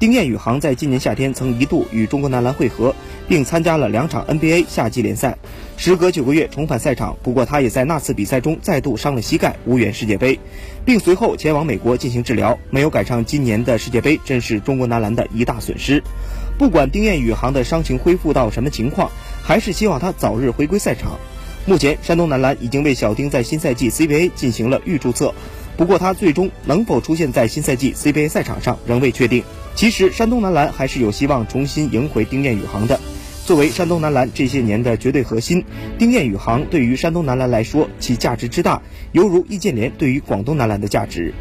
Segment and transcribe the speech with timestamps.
[0.00, 2.94] 丁彦雨航在今年夏天曾一度与中国男篮会合，
[3.28, 5.36] 并参加了两场 NBA 夏季联赛。
[5.76, 10.40] 时隔九个月重返赛场，不过他也在那次比赛中再度伤了膝盖，无缘世界杯，
[10.86, 12.58] 并随后前往美国进行治疗。
[12.70, 16.02] 没有赶上今年的世界杯，真是中国男篮的一大损失。
[16.56, 19.10] 不管丁彦雨航的伤情恢复到什么情况，
[19.42, 21.18] 还是希望他早日回归赛场。
[21.66, 25.34] 目前，山东男篮已经为小丁在新赛季 CBA 进行了预注册，
[25.76, 29.44] 不过他最终能否出现在新赛季 CBA 赛场上仍未确定。
[29.74, 33.00] 其实，山东男篮还是有希望重新赢回丁彦雨航的。
[33.46, 35.64] 作为山东男篮这些年的绝对核心，
[35.98, 38.82] 丁彦雨航对于山东男篮来说，其价值之大，
[39.12, 41.34] 犹如易建联对于广东男篮的价值。